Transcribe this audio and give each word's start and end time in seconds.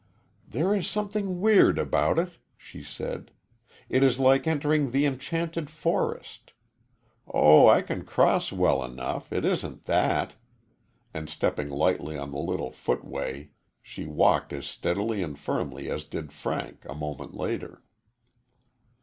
"There 0.47 0.73
is 0.73 0.87
something 0.89 1.41
weird 1.41 1.77
about 1.77 2.17
it," 2.17 2.39
she 2.57 2.81
said. 2.81 3.29
"It 3.87 4.01
is 4.03 4.17
like 4.17 4.47
entering 4.47 4.89
the 4.89 5.05
enchanted 5.05 5.69
forest. 5.69 6.53
Oh, 7.27 7.67
I 7.67 7.83
can 7.83 8.03
cross 8.03 8.51
well 8.51 8.83
enough 8.83 9.31
it 9.31 9.45
isn't 9.45 9.85
that," 9.85 10.33
and 11.13 11.29
stepping 11.29 11.69
lightly 11.69 12.17
on 12.17 12.31
the 12.31 12.39
little 12.39 12.71
footway 12.71 13.51
she 13.79 14.07
walked 14.07 14.51
as 14.53 14.65
steadily 14.65 15.21
and 15.21 15.37
firmly 15.37 15.87
as 15.87 16.03
did 16.03 16.33
Frank, 16.33 16.83
a 16.89 16.95
moment 16.95 17.35
later. 17.35 17.83